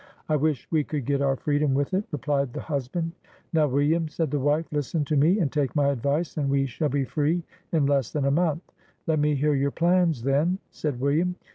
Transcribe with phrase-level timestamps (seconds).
[0.27, 3.11] "I wish we could get our freedom with it," replied the husband."
[3.53, 6.89] Now, William," said the wife," listen to me, and take my advice, and we shall
[6.89, 8.63] be free in less than a month.""
[9.05, 11.35] Let me hear your plans, then," said William.